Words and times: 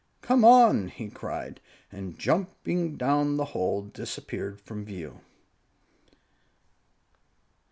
"Come 0.21 0.43
on!" 0.43 0.87
he 0.87 1.11
cried, 1.11 1.61
and 1.91 2.17
jumping 2.17 2.97
down 2.97 3.37
the 3.37 3.45
hole, 3.53 3.83
disappeared 3.83 4.59
from 4.59 4.83
view. 4.83 5.21